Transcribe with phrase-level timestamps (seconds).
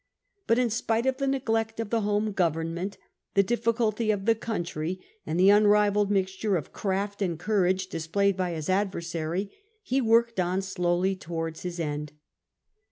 [0.47, 2.97] But in spite of the neglect of the home government,
[3.35, 8.35] the difiiculty of the country, and the un rivalled mixture of craft and courage displayed
[8.35, 9.51] by his adversary,
[9.83, 12.13] he worked on slowly towards his end.